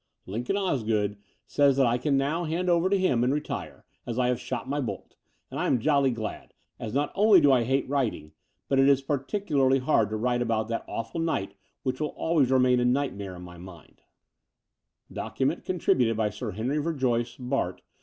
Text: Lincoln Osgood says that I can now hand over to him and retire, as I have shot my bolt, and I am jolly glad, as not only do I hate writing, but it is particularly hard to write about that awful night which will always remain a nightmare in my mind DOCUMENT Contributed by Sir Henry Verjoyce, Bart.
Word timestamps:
Lincoln 0.25 0.57
Osgood 0.57 1.15
says 1.45 1.77
that 1.77 1.85
I 1.85 1.99
can 1.99 2.17
now 2.17 2.45
hand 2.45 2.71
over 2.71 2.89
to 2.89 2.97
him 2.97 3.23
and 3.23 3.31
retire, 3.31 3.85
as 4.03 4.17
I 4.17 4.29
have 4.29 4.39
shot 4.39 4.67
my 4.67 4.81
bolt, 4.81 5.15
and 5.51 5.59
I 5.59 5.67
am 5.67 5.79
jolly 5.79 6.09
glad, 6.09 6.55
as 6.79 6.91
not 6.95 7.11
only 7.13 7.39
do 7.39 7.51
I 7.51 7.63
hate 7.65 7.87
writing, 7.87 8.31
but 8.67 8.79
it 8.79 8.89
is 8.89 9.03
particularly 9.03 9.77
hard 9.77 10.09
to 10.09 10.15
write 10.17 10.41
about 10.41 10.69
that 10.69 10.85
awful 10.87 11.19
night 11.21 11.53
which 11.83 12.01
will 12.01 12.15
always 12.17 12.49
remain 12.49 12.79
a 12.79 12.85
nightmare 12.85 13.35
in 13.35 13.43
my 13.43 13.59
mind 13.59 14.01
DOCUMENT 15.13 15.63
Contributed 15.65 16.17
by 16.17 16.31
Sir 16.31 16.49
Henry 16.49 16.79
Verjoyce, 16.79 17.37
Bart. 17.37 17.83